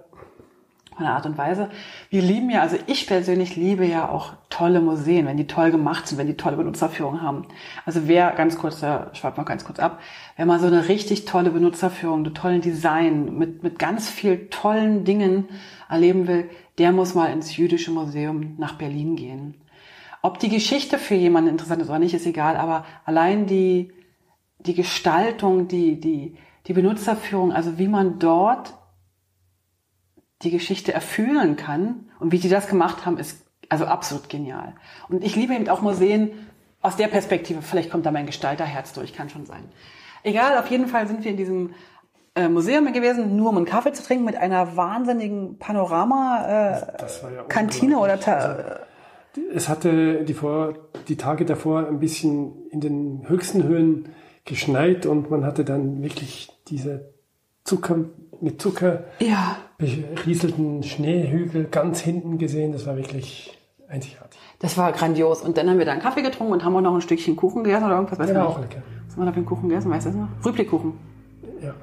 [0.98, 1.70] von der Art und Weise.
[2.10, 6.08] Wir lieben ja, also ich persönlich liebe ja auch tolle Museen, wenn die toll gemacht
[6.08, 7.46] sind, wenn die tolle Benutzerführung haben.
[7.86, 10.00] Also wer, ganz kurz, da schweift mal ganz kurz ab,
[10.36, 15.06] wer mal so eine richtig tolle Benutzerführung, einen tollen Design mit, mit ganz viel tollen
[15.06, 15.48] Dingen
[15.88, 19.54] erleben will, der muss mal ins Jüdische Museum nach Berlin gehen.
[20.24, 23.92] Ob die Geschichte für jemanden interessant ist oder nicht, ist egal, aber allein die,
[24.58, 28.74] die Gestaltung, die, die, die Benutzerführung, also wie man dort
[30.42, 32.10] die Geschichte erfüllen kann.
[32.20, 34.74] Und wie die das gemacht haben, ist also absolut genial.
[35.10, 36.32] Und ich liebe eben auch Museen
[36.82, 37.62] aus der Perspektive.
[37.62, 39.66] Vielleicht kommt da mein Gestalterherz durch, kann schon sein.
[40.24, 41.74] Egal, auf jeden Fall sind wir in diesem
[42.36, 48.20] äh, Museum gewesen, nur um einen Kaffee zu trinken mit einer wahnsinnigen Panorama-Kantine äh, oder
[48.20, 48.62] Ta also,
[49.54, 50.74] es hatte die, vor,
[51.08, 54.10] die Tage davor ein bisschen in den höchsten Höhen
[54.46, 57.14] geschneit und man hatte dann wirklich diese
[57.68, 57.98] Zucker
[58.42, 59.58] mit Zucker ja.
[59.78, 62.72] berieselten Schneehügel ganz hinten gesehen.
[62.72, 64.40] Das war wirklich einzigartig.
[64.60, 65.42] Das war grandios.
[65.42, 67.64] Und dann haben wir da einen Kaffee getrunken und haben auch noch ein Stückchen Kuchen
[67.64, 68.20] gegessen oder irgendwas.
[68.20, 68.82] Weiß ja, auch lecker.
[69.06, 69.92] Was haben wir da für einen Kuchen gegessen?
[69.92, 70.46] Weißt du das noch?
[70.46, 70.94] Rüblikuchen.
[71.62, 71.74] Ja.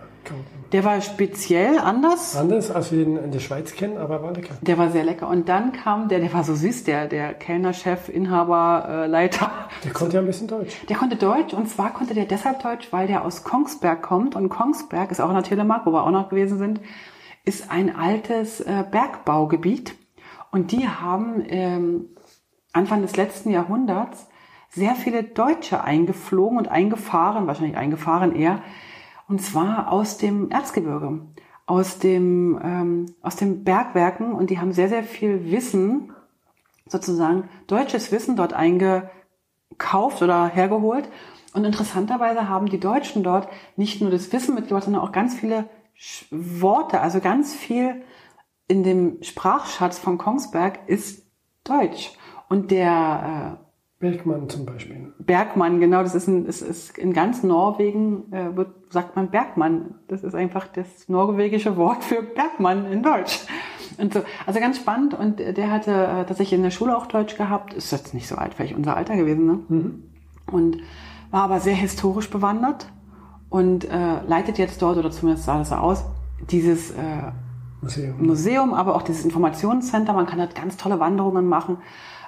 [0.75, 2.35] Der war speziell anders.
[2.35, 4.57] Anders, als wir ihn in der Schweiz kennen, aber war lecker.
[4.61, 5.29] Der war sehr lecker.
[5.29, 9.53] Und dann kam der, der war so süß, der, der Kellnerchef, Inhaber, äh, Leiter.
[9.85, 10.85] Der konnte ja ein bisschen Deutsch.
[10.89, 14.35] Der konnte Deutsch und zwar konnte der deshalb Deutsch, weil der aus Kongsberg kommt.
[14.35, 16.81] Und Kongsberg ist auch in der Telemark, wo wir auch noch gewesen sind,
[17.45, 19.95] ist ein altes äh, Bergbaugebiet.
[20.51, 22.07] Und die haben ähm,
[22.73, 24.27] Anfang des letzten Jahrhunderts
[24.71, 28.61] sehr viele Deutsche eingeflogen und eingefahren, wahrscheinlich eingefahren eher,
[29.29, 31.21] und zwar aus dem Erzgebirge,
[31.67, 34.33] aus dem, ähm, aus den Bergwerken.
[34.33, 36.13] Und die haben sehr, sehr viel Wissen,
[36.87, 41.09] sozusagen deutsches Wissen dort eingekauft oder hergeholt.
[41.55, 45.69] Und interessanterweise haben die Deutschen dort nicht nur das Wissen mitgebracht, sondern auch ganz viele
[46.31, 48.03] Worte, also ganz viel
[48.67, 51.25] in dem Sprachschatz von Kongsberg ist
[51.63, 52.13] Deutsch.
[52.49, 53.64] Und der äh,
[53.99, 55.13] Bergmann zum Beispiel.
[55.19, 59.95] Bergmann, genau, das ist, ein, ist, ist in ganz Norwegen äh, wird, sagt man Bergmann.
[60.09, 63.47] Das ist einfach das norwegische Wort für Bergmann in Deutsch.
[63.97, 67.37] Und so, also ganz spannend und der hatte äh, tatsächlich in der Schule auch Deutsch
[67.37, 69.59] gehabt, ist jetzt nicht so alt, vielleicht unser Alter gewesen, ne?
[69.69, 70.03] Mhm.
[70.51, 70.79] Und
[71.31, 72.93] war aber sehr historisch bewandert
[73.49, 76.05] und äh, leitet jetzt dort, oder zumindest sah das so aus,
[76.51, 77.33] dieses äh,
[77.81, 78.27] Museum.
[78.27, 80.13] Museum, aber auch dieses Informationscenter.
[80.13, 81.79] Man kann dort ganz tolle Wanderungen machen.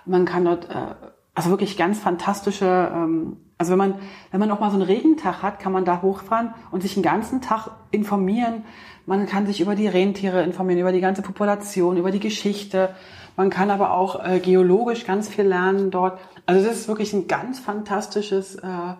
[0.04, 0.94] Man kann dort äh,
[1.36, 3.94] also wirklich ganz fantastische, ähm, also wenn man,
[4.30, 7.02] wenn man auch mal so einen Regentag hat, kann man da hochfahren und sich den
[7.02, 8.64] ganzen Tag informieren.
[9.04, 12.94] Man kann sich über die Rentiere informieren, über die ganze Population, über die Geschichte.
[13.36, 16.18] Man kann aber auch äh, geologisch ganz viel lernen dort.
[16.46, 18.94] Also das ist wirklich ein ganz fantastisches äh,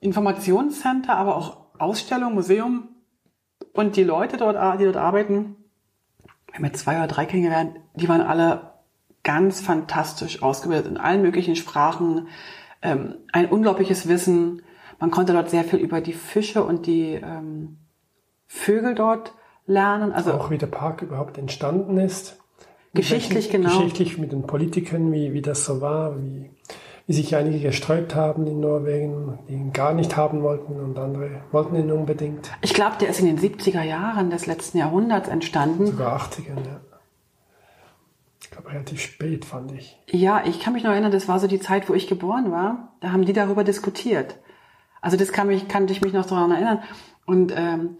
[0.00, 2.88] Informationscenter, aber auch Ausstellung, Museum.
[3.72, 5.56] Und die Leute dort, die dort arbeiten,
[6.48, 8.73] wir haben jetzt zwei oder drei kennengelernt, die waren alle
[9.24, 12.28] ganz fantastisch ausgebildet in allen möglichen Sprachen,
[12.82, 14.62] ähm, ein unglaubliches Wissen.
[15.00, 17.78] Man konnte dort sehr viel über die Fische und die ähm,
[18.46, 19.34] Vögel dort
[19.66, 20.12] lernen.
[20.12, 22.38] Also auch wie der Park überhaupt entstanden ist.
[22.92, 23.70] Geschichtlich, genau.
[23.70, 26.50] Geschichtlich mit den Politikern, wie, wie das so war, wie,
[27.06, 31.42] wie sich einige gesträubt haben in Norwegen, die ihn gar nicht haben wollten und andere
[31.50, 32.52] wollten ihn unbedingt.
[32.60, 35.86] Ich glaube, der ist in den 70er Jahren des letzten Jahrhunderts entstanden.
[35.86, 36.80] Sogar 80er, ja.
[38.54, 39.98] Glaube, relativ spät, fand ich.
[40.10, 42.96] Ja, ich kann mich noch erinnern, das war so die Zeit, wo ich geboren war.
[43.00, 44.36] Da haben die darüber diskutiert.
[45.00, 46.82] Also das kann, mich, kann ich mich noch daran erinnern.
[47.26, 47.98] Und ähm,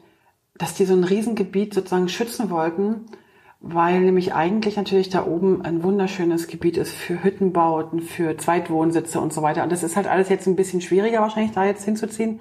[0.57, 3.07] dass die so ein Riesengebiet sozusagen schützen wollten
[3.67, 9.33] weil nämlich eigentlich natürlich da oben ein wunderschönes Gebiet ist für Hüttenbauten, für Zweitwohnsitze und
[9.33, 9.63] so weiter.
[9.63, 12.41] Und das ist halt alles jetzt ein bisschen schwieriger wahrscheinlich da jetzt hinzuziehen.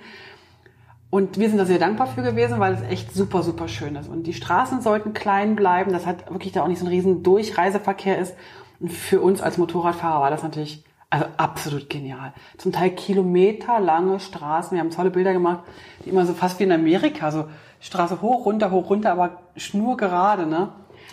[1.13, 4.09] Und wir sind da sehr dankbar für gewesen, weil es echt super, super schön ist.
[4.09, 7.21] Und die Straßen sollten klein bleiben, dass halt wirklich da auch nicht so ein riesen
[7.21, 8.33] Durchreiseverkehr ist.
[8.79, 12.33] Und für uns als Motorradfahrer war das natürlich also absolut genial.
[12.57, 14.75] Zum Teil kilometerlange Straßen.
[14.75, 15.59] Wir haben tolle Bilder gemacht,
[16.03, 17.45] die immer so fast wie in Amerika, so
[17.79, 20.69] Straße hoch, runter, hoch, runter, aber schnurgerade, ne?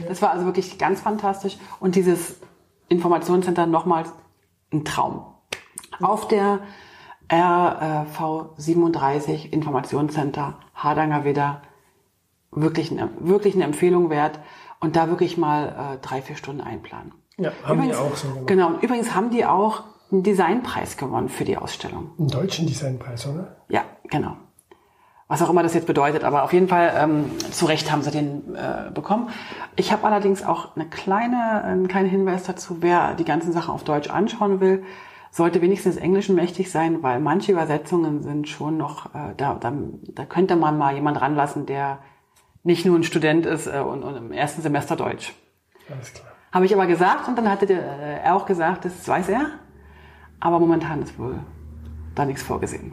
[0.09, 1.59] Das war also wirklich ganz fantastisch.
[1.79, 2.41] Und dieses
[2.89, 4.11] Informationscenter nochmals
[4.73, 5.27] ein Traum.
[6.01, 6.61] Auf der
[7.33, 11.63] RV 37 Informationscenter Hardanger wieder
[12.51, 14.41] wirklich eine, wirklich eine Empfehlung wert
[14.81, 17.13] und da wirklich mal äh, drei, vier Stunden einplanen.
[17.37, 18.47] Ja, haben übrigens, die auch so gemacht.
[18.49, 18.71] Genau.
[18.81, 22.11] Übrigens haben die auch einen Designpreis gewonnen für die Ausstellung.
[22.19, 23.57] Einen deutschen Designpreis, oder?
[23.69, 24.37] Ja, genau
[25.31, 28.11] was auch immer das jetzt bedeutet, aber auf jeden Fall ähm, zu Recht haben sie
[28.11, 29.29] den äh, bekommen.
[29.77, 33.85] Ich habe allerdings auch eine kleine, einen kleinen Hinweis dazu, wer die ganzen Sachen auf
[33.85, 34.83] Deutsch anschauen will,
[35.31, 40.25] sollte wenigstens Englischen mächtig sein, weil manche Übersetzungen sind schon noch, äh, da, da, da
[40.25, 42.01] könnte man mal jemand ranlassen, der
[42.63, 45.33] nicht nur ein Student ist äh, und, und im ersten Semester Deutsch.
[45.89, 46.27] Alles klar.
[46.53, 49.47] Habe ich aber gesagt und dann hatte der, äh, er auch gesagt, das weiß er,
[50.41, 51.39] aber momentan ist wohl
[52.15, 52.93] da nichts vorgesehen.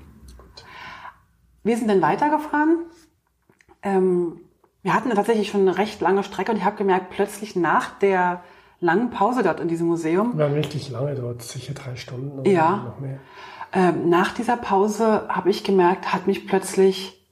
[1.64, 2.86] Wir sind dann weitergefahren.
[3.82, 4.42] Ähm,
[4.84, 8.44] wir hatten tatsächlich schon eine recht lange Strecke und ich habe gemerkt, plötzlich nach der
[8.80, 10.38] langen Pause dort in diesem Museum.
[10.38, 13.20] Waren wirklich lange dort, sicher drei Stunden oder ja, noch mehr.
[13.74, 17.26] Ähm, nach dieser Pause habe ich gemerkt, hat mich plötzlich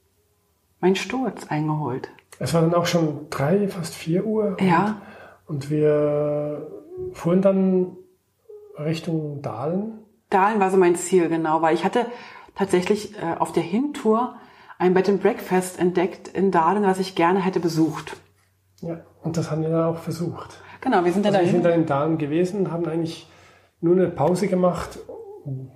[0.80, 2.10] mein Sturz eingeholt.
[2.38, 4.56] Es war dann auch schon drei, fast vier Uhr.
[4.60, 5.00] Ja.
[5.46, 6.70] Und, und wir
[7.12, 7.96] fuhren dann
[8.78, 9.98] Richtung Dahlen.
[10.28, 12.06] Dahlen war so mein Ziel, genau, weil ich hatte
[12.54, 14.36] tatsächlich äh, auf der Hintour
[14.78, 18.16] ein Bed and Breakfast entdeckt in Dahlen, was ich gerne hätte besucht.
[18.82, 20.60] Ja, und das haben wir dann auch versucht.
[20.86, 21.52] Genau, wir sind dann also dahin.
[21.52, 23.28] Wir sind dann in Dahlen gewesen, haben eigentlich
[23.80, 25.00] nur eine Pause gemacht,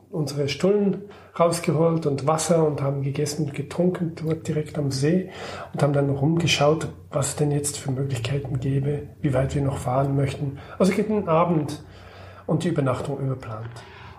[0.09, 1.03] unsere Stullen
[1.37, 5.31] rausgeholt und Wasser und haben gegessen und getrunken dort direkt am See
[5.73, 9.79] und haben dann rumgeschaut, was es denn jetzt für Möglichkeiten gäbe, wie weit wir noch
[9.79, 10.59] fahren möchten.
[10.79, 11.83] Also geht ein Abend
[12.47, 13.67] und die Übernachtung überplant.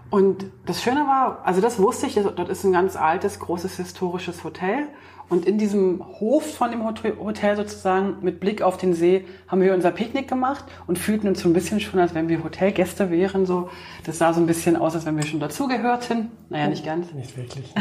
[0.10, 4.44] Und das Schöne war, also das wusste ich, dort ist ein ganz altes, großes historisches
[4.44, 4.90] Hotel.
[5.32, 9.74] Und in diesem Hof von dem Hotel sozusagen mit Blick auf den See haben wir
[9.74, 13.48] unser Picknick gemacht und fühlten uns so ein bisschen schon, als wenn wir Hotelgäste wären.
[13.48, 13.70] So,
[14.06, 16.30] das sah so ein bisschen aus, als wenn wir schon dazugehörten.
[16.50, 17.12] Naja, nicht ganz.
[17.14, 17.74] Nicht wirklich.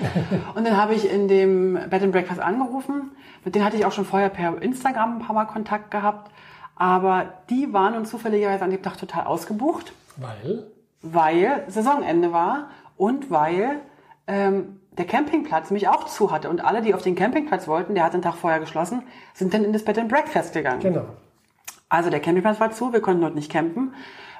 [0.54, 3.12] und dann habe ich in dem Bed and Breakfast angerufen.
[3.44, 6.30] Mit denen hatte ich auch schon vorher per Instagram ein paar Mal Kontakt gehabt.
[6.74, 9.92] Aber die waren uns zufälligerweise an dem Tag total ausgebucht.
[10.16, 10.66] Weil?
[11.02, 13.80] weil Saisonende war und weil
[14.26, 16.48] ähm, der Campingplatz mich auch zu hatte.
[16.48, 19.02] Und alle, die auf den Campingplatz wollten, der hat den Tag vorher geschlossen,
[19.34, 20.80] sind dann in das Bed and Breakfast gegangen.
[20.80, 21.06] Genau.
[21.88, 23.94] Also der Campingplatz war zu, wir konnten dort nicht campen.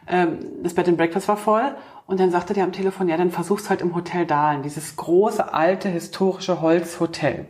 [0.09, 1.75] Ähm, das Bed and Breakfast war voll.
[2.07, 5.53] Und dann sagte der am Telefon, ja, dann versuch's halt im Hotel Dahlen, dieses große,
[5.53, 7.47] alte, historische Holzhotel.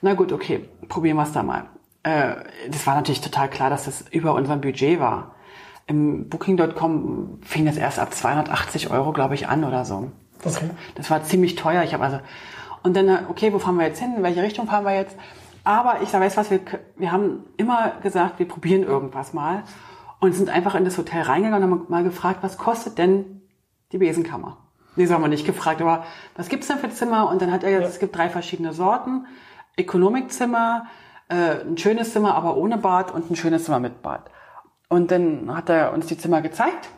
[0.00, 1.66] Na gut, okay, probieren wir es da mal.
[2.02, 2.36] Äh,
[2.68, 5.34] das war natürlich total klar, dass das über unserem Budget war
[5.88, 10.12] im Booking.com fing das erst ab 280 Euro, glaube ich, an oder so.
[10.42, 10.70] Das, okay.
[10.94, 11.82] das war ziemlich teuer.
[11.82, 12.20] Ich habe also
[12.82, 14.14] und dann okay, wo fahren wir jetzt hin?
[14.16, 15.16] In welche Richtung fahren wir jetzt?
[15.64, 16.60] Aber ich sage, weißt du was, wir,
[16.96, 19.64] wir haben immer gesagt, wir probieren irgendwas mal
[20.20, 23.42] und sind einfach in das Hotel reingegangen und haben mal gefragt, was kostet denn
[23.92, 24.56] die Besenkammer?
[24.96, 26.04] Nee, das haben wir nicht gefragt, aber
[26.36, 27.28] was gibt's denn für Zimmer?
[27.28, 27.90] Und dann hat er gesagt, ja.
[27.90, 29.26] es gibt drei verschiedene Sorten.
[29.78, 30.86] Ökonomikzimmer,
[31.28, 34.30] äh, ein schönes Zimmer, aber ohne Bad und ein schönes Zimmer mit Bad.
[34.88, 36.88] Und dann hat er uns die Zimmer gezeigt.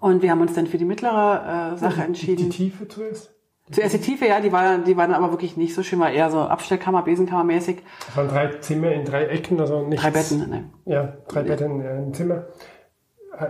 [0.00, 2.50] Und wir haben uns dann für die mittlere äh, Sache entschieden.
[2.50, 3.32] Die Tiefe zuerst?
[3.70, 6.30] Zuerst die Tiefe, ja, die war, die waren aber wirklich nicht so schön, war eher
[6.30, 7.82] so Abstellkammer, Besenkammer mäßig.
[8.06, 10.02] Das waren drei Zimmer in drei Ecken, also nicht.
[10.02, 10.70] Drei Betten, ne?
[10.84, 11.48] Ja, drei nee.
[11.48, 12.44] Betten in einem Zimmer.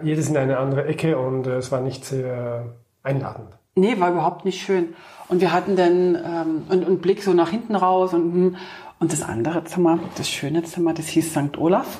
[0.02, 3.58] Jedes in eine andere Ecke und äh, es war nicht sehr einladend.
[3.74, 4.94] Nee, war überhaupt nicht schön.
[5.28, 8.56] Und wir hatten dann ähm, und, und Blick so nach hinten raus und, hm,
[8.98, 11.58] Und das andere Zimmer, das schöne Zimmer, das hieß St.
[11.58, 11.98] Olaf.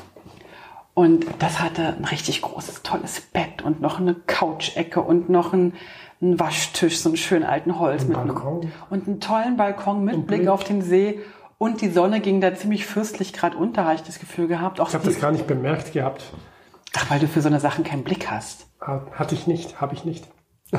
[0.97, 5.75] Und das hatte ein richtig großes, tolles Bett und noch eine Couch-Ecke und noch ein,
[6.23, 8.63] ein Waschtisch, so einen schönen alten Holz Ein mit Balkon.
[8.63, 11.21] einem, und einen tollen Balkon mit Und Blick auf den See.
[11.59, 14.81] Und die Sonne ging da ziemlich fürstlich gerade unter, habe ich das Gefühl gehabt.
[14.81, 16.25] Auch Ich habe das gar nicht bemerkt gehabt.
[16.97, 18.67] ach, weil du für so eine Sachen keinen Blick hast.
[18.81, 20.27] Hatte ich nicht, habe ich nicht.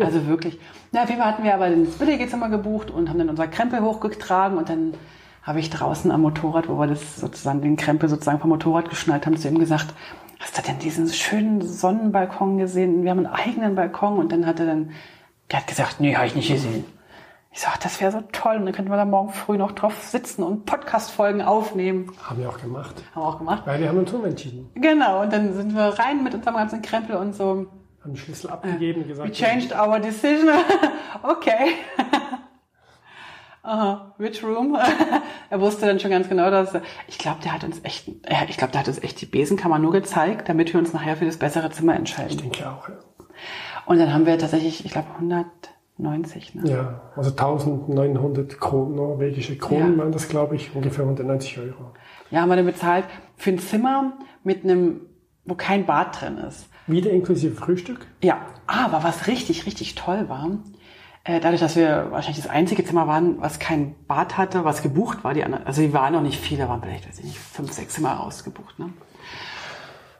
[0.00, 0.58] Also wirklich.
[0.90, 3.80] Na, auf jeden Fall hatten wir aber das WG-Zimmer gebucht und haben dann unser Krempel
[3.82, 4.94] hochgetragen und dann
[5.42, 9.26] habe ich draußen am Motorrad, wo wir das sozusagen, den Krempel sozusagen vom Motorrad geschnallt
[9.26, 9.94] haben, zu ihm gesagt,
[10.38, 13.04] hast du denn diesen schönen Sonnenbalkon gesehen?
[13.04, 14.90] Wir haben einen eigenen Balkon und dann hat er dann,
[15.50, 16.84] der hat gesagt, nee, habe ich nicht gesehen.
[17.52, 20.04] Ich sag, das wäre so toll und dann könnten wir da morgen früh noch drauf
[20.04, 22.12] sitzen und Podcast-Folgen aufnehmen.
[22.22, 22.94] Haben wir auch gemacht.
[23.12, 23.62] Haben wir auch gemacht.
[23.66, 24.70] Weil wir haben uns umentschieden.
[24.76, 27.66] Genau, und dann sind wir rein mit unserem ganzen Krempel und so.
[28.02, 30.50] Haben den Schlüssel abgegeben und gesagt, We changed our decision.
[31.24, 31.72] okay.
[33.62, 34.76] Aha, which room?
[35.50, 36.72] er wusste dann schon ganz genau, dass
[37.08, 38.08] ich glaube, der hat uns echt,
[38.48, 41.26] ich glaube, der hat uns echt die Besenkammer nur gezeigt, damit wir uns nachher für
[41.26, 42.38] das bessere Zimmer ich entscheiden.
[42.38, 42.94] denke auch, ja.
[43.86, 46.54] Und dann haben wir tatsächlich, ich glaube, 190.
[46.54, 46.70] Ne?
[46.70, 49.98] Ja, also 1900 Kronen, norwegische Kronen Ja.
[50.04, 51.92] waren das, glaube ich, ungefähr 190 Euro.
[52.30, 53.04] Ja, haben wir dann bezahlt
[53.36, 55.00] für ein Zimmer mit einem,
[55.44, 56.68] wo kein Bad drin ist.
[56.86, 58.06] Wieder inklusive Frühstück.
[58.22, 60.50] Ja, aber was richtig, richtig toll war,
[61.24, 65.34] dadurch, dass wir wahrscheinlich das einzige Zimmer waren, was kein Bad hatte, was gebucht war,
[65.34, 67.94] die anderen, also die waren noch nicht viele, waren vielleicht, weiß ich nicht, fünf, sechs
[67.94, 68.90] Zimmer ausgebucht, ne?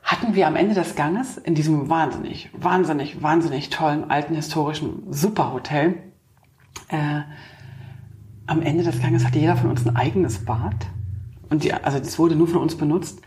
[0.03, 6.03] Hatten wir am Ende des Ganges in diesem wahnsinnig, wahnsinnig, wahnsinnig tollen, alten, historischen Superhotel,
[6.89, 7.21] äh,
[8.47, 10.75] am Ende des Ganges hatte jeder von uns ein eigenes Bad.
[11.51, 13.23] Und die, also das wurde nur von uns benutzt.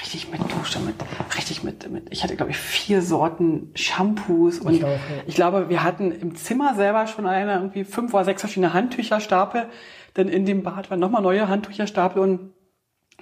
[0.00, 0.94] Richtig mit Dusche, mit,
[1.36, 4.98] richtig mit, mit, ich hatte, glaube ich, vier Sorten Shampoos und Ich auch, ja.
[5.26, 9.66] ich glaube, wir hatten im Zimmer selber schon eine, irgendwie fünf oder sechs verschiedene Handtücherstapel.
[10.16, 12.52] Denn in dem Bad waren nochmal neue Handtücherstapel und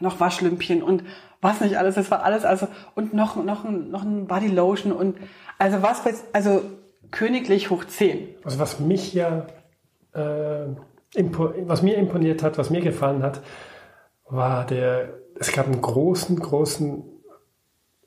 [0.01, 1.05] noch Waschlümpchen und
[1.41, 1.95] was nicht alles.
[1.95, 5.17] Das war alles, also, und noch, noch, ein, noch ein Bodylotion und,
[5.59, 6.63] also was, also,
[7.11, 8.35] königlich hoch zehn.
[8.43, 9.47] Also was mich ja,
[10.13, 10.67] äh,
[11.15, 13.41] was mir imponiert hat, was mir gefallen hat,
[14.29, 17.03] war der, es gab einen großen, großen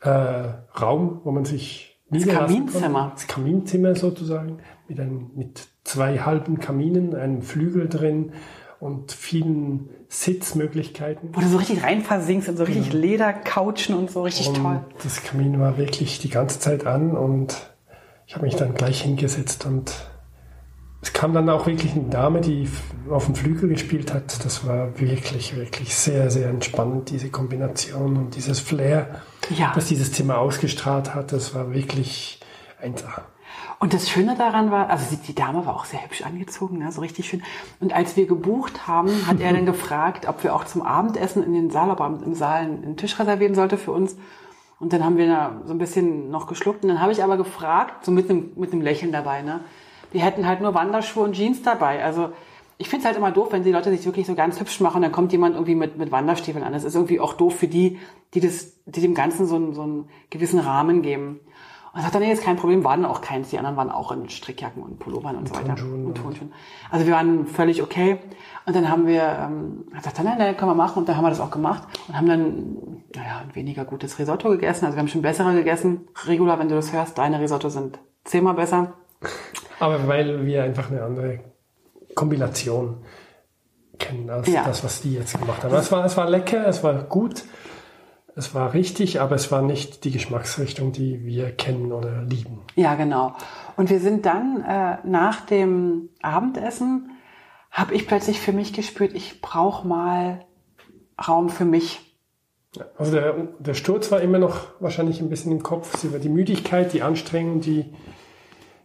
[0.02, 3.00] äh, Raum, wo man sich niederlassen Kaminzimmer.
[3.02, 3.16] konnte.
[3.16, 8.32] Das Kaminzimmer sozusagen, mit, einem, mit zwei halben Kaminen, einem Flügel drin
[8.80, 11.30] und vielen Sitzmöglichkeiten.
[11.34, 14.82] Wo du so richtig rein versinkst und so richtig Ledercouchen und so, richtig Und toll.
[15.04, 17.58] das Kamin war wirklich die ganze Zeit an und
[18.28, 19.94] ich habe mich dann gleich hingesetzt und
[21.08, 22.68] es kam dann auch wirklich eine Dame, die
[23.10, 24.44] auf dem Flügel gespielt hat.
[24.44, 29.72] Das war wirklich, wirklich sehr, sehr entspannend, diese Kombination und dieses Flair, Ja.
[29.74, 31.32] das dieses Zimmer ausgestrahlt hat.
[31.32, 32.42] Das war wirklich
[32.82, 33.22] einfach.
[33.80, 36.92] Und das Schöne daran war, also die, die Dame war auch sehr hübsch angezogen, ne,
[36.92, 37.42] so richtig schön.
[37.80, 41.54] Und als wir gebucht haben, hat er dann gefragt, ob wir auch zum Abendessen in
[41.54, 44.18] den Saal, ob er im Saal einen Tisch reservieren sollte für uns.
[44.82, 46.84] Und dann haben wir da so ein bisschen noch geschluckt.
[46.84, 49.62] Und dann habe ich aber gefragt, so mit einem, mit einem Lächeln dabei, ne?
[50.14, 52.04] Die hätten halt nur Wanderschuhe und Jeans dabei.
[52.04, 52.30] Also
[52.78, 54.98] ich finde es halt immer doof, wenn die Leute sich wirklich so ganz hübsch machen
[54.98, 56.74] und dann kommt jemand irgendwie mit, mit Wanderstiefeln an.
[56.74, 58.00] Das ist irgendwie auch doof für die,
[58.34, 61.40] die, das, die dem Ganzen so einen, so einen gewissen Rahmen geben.
[61.94, 63.50] Und sagt dann, nee, ist kein Problem, waren auch keins.
[63.50, 65.76] Die anderen waren auch in Strickjacken und Pullovern und, so weiter.
[65.76, 66.54] Turnschuhen Und Turnschuhen.
[66.92, 68.20] Also wir waren völlig okay.
[68.68, 71.00] Und dann haben wir ähm, er sagt, nein, nein, können wir machen.
[71.00, 74.50] Und dann haben wir das auch gemacht und haben dann, naja, ein weniger gutes Risotto
[74.50, 74.86] gegessen.
[74.86, 76.08] Also wir haben schon bessere gegessen.
[76.28, 78.94] Regula, wenn du das hörst, deine Risotto sind zehnmal besser.
[79.80, 81.40] Aber weil wir einfach eine andere
[82.16, 83.04] Kombination
[84.00, 84.64] kennen als Ja.
[84.64, 85.74] das, was die jetzt gemacht haben.
[85.74, 87.44] Es war, es war lecker, es war gut,
[88.36, 92.62] es war richtig, aber es war nicht die Geschmacksrichtung, die wir kennen oder lieben.
[92.76, 93.34] Ja, genau.
[93.76, 97.12] Und wir sind dann äh, nach dem Abendessen,
[97.72, 100.46] habe ich plötzlich für mich gespürt, ich brauche mal
[101.28, 102.16] Raum für mich.
[102.98, 106.00] Also der, der Sturz war immer noch wahrscheinlich ein bisschen im Kopf.
[106.22, 107.92] Die Müdigkeit, die Anstrengung, die,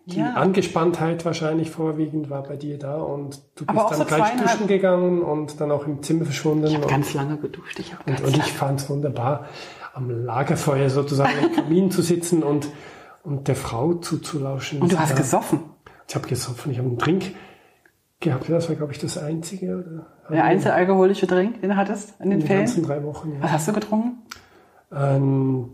[0.07, 0.35] die Ja.
[0.35, 4.67] Angespanntheit wahrscheinlich vorwiegend war bei dir da und du bist Aber dann so gleich duschen
[4.67, 6.67] gegangen und dann auch im Zimmer verschwunden.
[6.67, 7.79] Ich habe und, ganz lange geduscht.
[7.79, 9.47] Ich ganz und, und ich fand es wunderbar,
[9.95, 12.69] am Lagerfeuer sozusagen im Kamin zu sitzen und,
[13.23, 14.83] und der Frau zuzulauschen.
[14.83, 15.61] Und du hast da- gesoffen.
[16.09, 17.35] Ich habe gesoffen, ich habe einen Drink
[18.21, 18.49] gehabt.
[18.49, 19.77] Das war, glaube ich, das Einzige.
[19.79, 20.07] Oder?
[20.35, 22.65] Der einzige alkoholische Drink, den du hattest in den in den Ferien.
[22.67, 23.33] ganzen drei Wochen.
[23.35, 23.43] Ja.
[23.43, 24.19] Was hast du getrunken?
[24.91, 25.69] Ein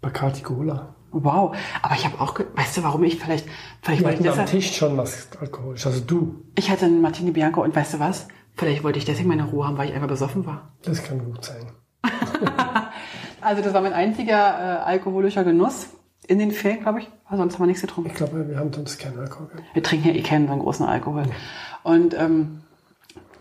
[0.00, 0.94] Bacardi Cola.
[1.12, 1.54] Wow.
[1.82, 3.46] Aber ich habe auch, weißt du, warum ich vielleicht,
[3.82, 5.86] vielleicht wollte ich hatten am deshalb, Tisch schon was alkoholisch.
[5.86, 8.28] Also du, ich hatte einen Martini Bianco und weißt du was?
[8.54, 10.72] Vielleicht wollte ich deswegen meine Ruhe haben, weil ich einfach besoffen war.
[10.82, 11.66] das kann gut sein.
[13.40, 15.88] Also das war mein einziger äh, alkoholischer Genuss
[16.28, 17.08] in den Ferien, glaube ich.
[17.26, 18.10] Aber sonst haben wir nichts getrunken.
[18.10, 19.48] Ich glaube, wir haben uns keinen Alkohol.
[19.72, 21.24] Wir trinken ja eh keinen so einen großen Alkohol.
[21.82, 22.62] Und, ähm,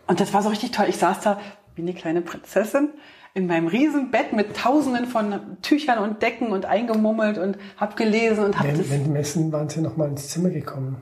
[0.07, 0.87] Und das war so richtig toll.
[0.89, 1.39] Ich saß da
[1.75, 2.89] wie eine kleine Prinzessin
[3.33, 8.43] in meinem riesen Bett mit tausenden von Tüchern und Decken und eingemummelt und hab gelesen
[8.43, 8.89] und hab wenn, das.
[8.89, 10.97] Wenn die Messen waren sie noch mal ins Zimmer gekommen.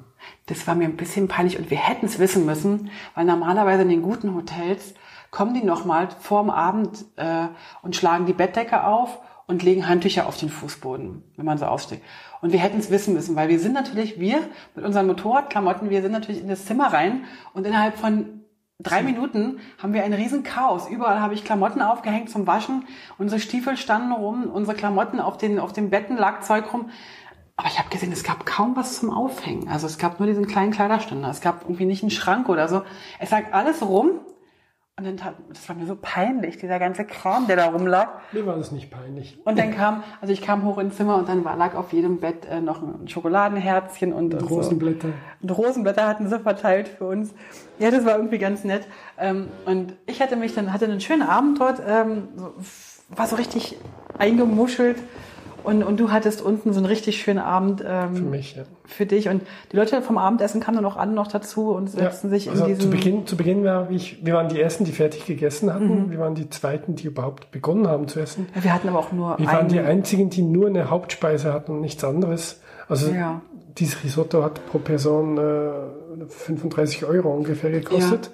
[0.46, 3.90] Das war mir ein bisschen peinlich und wir hätten es wissen müssen, weil normalerweise in
[3.90, 4.94] den guten Hotels
[5.32, 7.48] kommen die noch mal vorm Abend äh,
[7.82, 12.02] und schlagen die Bettdecke auf und legen Handtücher auf den Fußboden, wenn man so aufsteht.
[12.42, 14.40] Und wir hätten es wissen müssen, weil wir sind natürlich, wir
[14.76, 18.39] mit unseren Motorradklamotten, wir sind natürlich in das Zimmer rein und innerhalb von
[18.80, 20.90] drei Minuten haben wir ein riesen Chaos.
[20.90, 22.86] Überall habe ich Klamotten aufgehängt zum Waschen.
[23.18, 26.90] Unsere Stiefel standen rum, unsere Klamotten auf den, auf den Betten lag Zeug rum.
[27.58, 29.68] Aber ich habe gesehen, es gab kaum was zum Aufhängen.
[29.68, 31.30] Also es gab nur diesen kleinen Kleiderständer.
[31.30, 32.84] Es gab irgendwie nicht einen Schrank oder so.
[33.20, 34.12] Es lag alles rum.
[35.00, 38.10] Und dann tat, das war mir so peinlich, dieser ganze Kram, der da rumlag.
[38.34, 39.38] Mir war das nicht peinlich.
[39.46, 42.20] Und dann kam, also ich kam hoch ins Zimmer und dann war, lag auf jedem
[42.20, 45.08] Bett äh, noch ein Schokoladenherzchen und, und Rosenblätter.
[45.08, 45.14] So.
[45.44, 47.34] Und Rosenblätter hatten sie verteilt für uns.
[47.80, 48.90] Ja, das war irgendwie ganz nett.
[49.18, 52.28] Ähm, und ich hatte mich dann, hatte einen schönen Abend dort, ähm,
[53.08, 53.78] war so richtig
[54.18, 54.98] eingemuschelt
[55.64, 58.64] und, und du hattest unten so einen richtig schönen Abend ähm, für mich, ja.
[58.86, 59.30] Für dich.
[59.30, 62.50] Und die Leute vom Abendessen kamen dann auch an noch dazu und setzten ja, sich
[62.50, 62.82] also in diesen...
[62.82, 66.06] Zu Beginn, zu Beginn war ich, wir waren die Ersten, die fertig gegessen hatten.
[66.06, 66.12] Mhm.
[66.12, 68.48] Wir waren die Zweiten, die überhaupt begonnen haben zu essen.
[68.56, 71.74] Ja, wir hatten aber auch nur Wir waren die Einzigen, die nur eine Hauptspeise hatten
[71.74, 72.62] und nichts anderes.
[72.88, 73.42] Also ja.
[73.78, 78.32] dieses Risotto hat pro Person äh, 35 Euro ungefähr gekostet.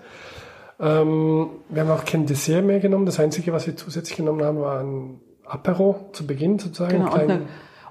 [0.80, 1.02] Ja.
[1.02, 3.06] Ähm, wir haben auch kein Dessert mehr genommen.
[3.06, 6.98] Das Einzige, was wir zusätzlich genommen haben, war ein Apero zu Beginn sozusagen.
[6.98, 7.42] Genau, und, eine,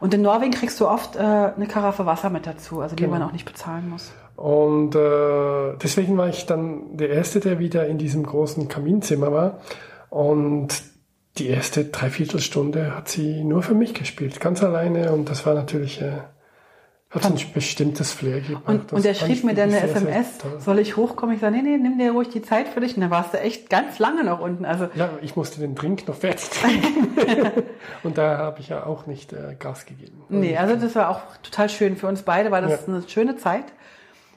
[0.01, 3.19] und, in Norwegen kriegst du oft äh, eine Karaffe Wasser mit dazu, also die genau.
[3.19, 4.13] man auch nicht bezahlen muss.
[4.37, 9.61] Und äh, deswegen war ich dann der Erste, der wieder in diesem großen Kaminzimmer war.
[10.11, 10.83] Und
[11.39, 15.13] die erste Dreiviertelstunde hat sie nur für mich gespielt, ganz alleine.
[15.13, 16.19] Und das war natürlich äh,
[17.15, 18.65] hat ein bestimmtes Flair gebracht.
[18.67, 21.35] Und, und er schrieb mir dann eine SMS, sehr soll ich hochkommen?
[21.35, 22.97] Ich sage, nee, nee, nimm dir ruhig die Zeit für dich.
[22.97, 24.65] Und dann warst du echt ganz lange noch unten.
[24.65, 27.63] Also ja, ich musste den Drink noch fertig trinken.
[28.03, 30.23] und da habe ich ja auch nicht äh, Gas gegeben.
[30.29, 31.97] Nee, also das war auch total schön.
[31.97, 32.95] Für uns beide war das ja.
[32.95, 33.67] eine schöne Zeit.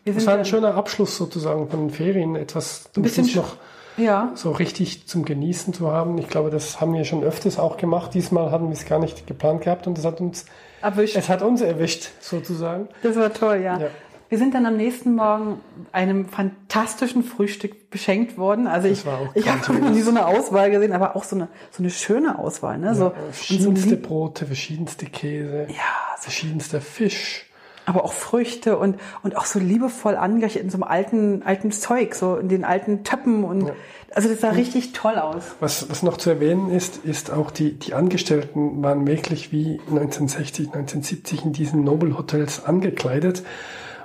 [0.05, 2.35] Das war ein schöner Abschluss sozusagen von den Ferien.
[2.35, 3.57] Etwas ein bisschen noch
[3.97, 4.31] ja.
[4.35, 6.17] so richtig zum Genießen zu haben.
[6.17, 8.13] Ich glaube, das haben wir schon öfters auch gemacht.
[8.13, 10.45] Diesmal haben wir es gar nicht geplant gehabt und das hat uns
[10.81, 11.15] erwischt.
[11.15, 12.87] Es hat uns erwischt, sozusagen.
[13.03, 13.79] Das war toll, ja.
[13.79, 13.87] ja.
[14.29, 15.61] Wir sind dann am nächsten Morgen
[15.93, 18.67] einem fantastischen Frühstück beschenkt worden.
[18.67, 19.05] Also ich,
[19.35, 22.37] ich habe noch nie so eine Auswahl gesehen, aber auch so eine, so eine schöne
[22.37, 22.77] Auswahl.
[22.77, 22.87] Ne?
[22.87, 27.46] Ja, so, verschiedenste so Brote, verschiedenste Käse, ja, verschiedenster Fisch
[27.87, 32.15] aber auch Früchte und, und auch so liebevoll angerichtet in so einem alten, alten Zeug,
[32.15, 33.73] so in den alten Töppen und, ja.
[34.13, 35.55] also das sah richtig toll aus.
[35.61, 40.67] Was, was noch zu erwähnen ist, ist auch die, die Angestellten waren wirklich wie 1960,
[40.67, 43.43] 1970 in diesen Noble Hotels angekleidet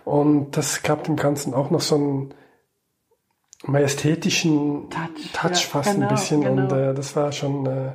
[0.04, 2.34] und das gab dem Ganzen auch noch so einen
[3.64, 6.62] majestätischen Touch, Touch ja, fast genau, ein bisschen genau.
[6.62, 7.92] und äh, das war schon äh,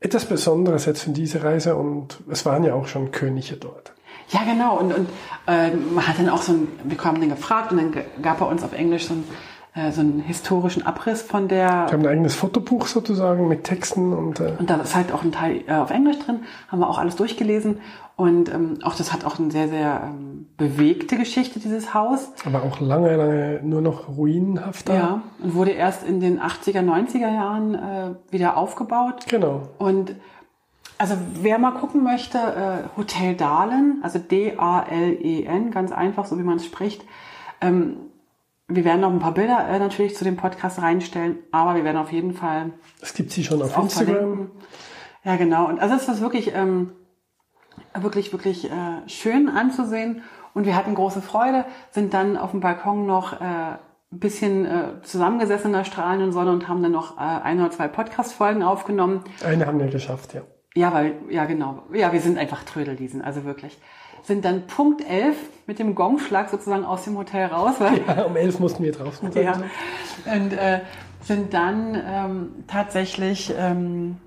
[0.00, 3.92] etwas Besonderes jetzt für diese Reise und es waren ja auch schon Könige dort.
[4.30, 4.78] Ja, genau.
[4.78, 5.08] Und, und
[5.46, 8.48] äh, man hat dann auch so ein, wir haben den gefragt und dann gab er
[8.48, 9.24] uns auf Englisch so ein
[9.76, 11.68] äh, so einen historischen Abriss von der.
[11.68, 14.40] Wir haben ein eigenes Fotobuch sozusagen mit Texten und.
[14.40, 16.98] Äh und da ist halt auch ein Teil äh, auf Englisch drin, haben wir auch
[16.98, 17.80] alles durchgelesen
[18.16, 22.32] und ähm, auch das hat auch eine sehr sehr ähm, bewegte Geschichte dieses Haus.
[22.46, 24.94] Aber auch lange lange nur noch ruinenhafter.
[24.94, 29.26] Ja und wurde erst in den 80er 90er Jahren äh, wieder aufgebaut.
[29.28, 29.68] Genau.
[29.78, 30.14] Und
[30.98, 36.56] also wer mal gucken möchte, äh, Hotel Dahlen, also D-A-L-E-N, ganz einfach, so wie man
[36.56, 37.04] es spricht.
[37.60, 37.96] Ähm,
[38.68, 41.98] wir werden noch ein paar Bilder äh, natürlich zu dem Podcast reinstellen, aber wir werden
[41.98, 42.72] auf jeden Fall.
[43.00, 44.14] Es gibt sie schon auf Instagram.
[44.14, 44.50] Verlinken.
[45.24, 45.68] Ja, genau.
[45.68, 46.92] Und also es ist wirklich, ähm,
[47.94, 50.22] wirklich, wirklich äh, schön anzusehen.
[50.54, 53.78] Und wir hatten große Freude, sind dann auf dem Balkon noch ein
[54.10, 54.66] bisschen
[55.02, 59.22] zusammengesessen in der strahlenden Sonne und haben dann noch ein oder zwei Podcast-Folgen aufgenommen.
[59.44, 60.40] Eine haben wir geschafft, ja.
[60.76, 61.82] Ja, weil, ja genau.
[61.92, 63.78] Ja, wir sind einfach Trödeldiesen, also wirklich.
[64.22, 65.36] Sind dann Punkt 11
[65.66, 67.76] mit dem Gongschlag sozusagen aus dem Hotel raus.
[67.78, 69.42] Weil, ja, um 11 mussten wir draußen sein.
[70.26, 70.80] Ja, und äh,
[71.22, 74.18] sind dann ähm, tatsächlich ähm,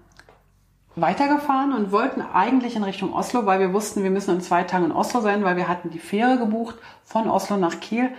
[0.95, 4.85] weitergefahren und wollten eigentlich in Richtung Oslo, weil wir wussten, wir müssen in zwei Tagen
[4.85, 8.09] in Oslo sein, weil wir hatten die Fähre gebucht von Oslo nach Kiel.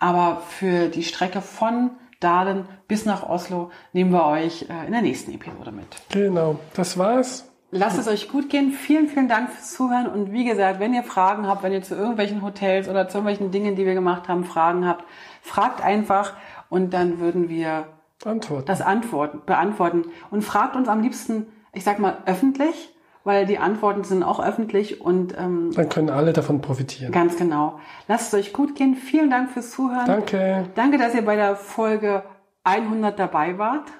[0.00, 5.02] Aber für die Strecke von Dahlen bis nach Oslo nehmen wir euch äh, in der
[5.02, 5.86] nächsten Episode mit.
[6.10, 7.45] Genau, das war's.
[7.70, 8.70] Lasst es euch gut gehen.
[8.70, 10.06] Vielen, vielen Dank fürs Zuhören.
[10.06, 13.50] Und wie gesagt, wenn ihr Fragen habt, wenn ihr zu irgendwelchen Hotels oder zu irgendwelchen
[13.50, 15.04] Dingen, die wir gemacht haben, Fragen habt,
[15.42, 16.34] fragt einfach
[16.68, 17.88] und dann würden wir
[18.24, 18.66] Antworten.
[18.66, 20.04] das antworten, beantworten.
[20.30, 22.94] Und fragt uns am liebsten, ich sag mal, öffentlich,
[23.24, 27.10] weil die Antworten sind auch öffentlich und ähm, dann können alle davon profitieren.
[27.10, 27.80] Ganz genau.
[28.06, 28.94] Lasst es euch gut gehen.
[28.94, 30.06] Vielen Dank fürs Zuhören.
[30.06, 30.66] Danke.
[30.76, 32.22] Danke, dass ihr bei der Folge
[32.62, 33.90] 100 dabei wart.